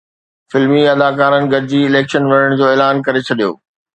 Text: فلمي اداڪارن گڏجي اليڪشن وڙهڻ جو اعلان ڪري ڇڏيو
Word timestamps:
فلمي 0.51 0.81
اداڪارن 0.95 1.43
گڏجي 1.53 1.81
اليڪشن 1.89 2.23
وڙهڻ 2.31 2.57
جو 2.61 2.65
اعلان 2.71 3.05
ڪري 3.07 3.21
ڇڏيو 3.27 3.51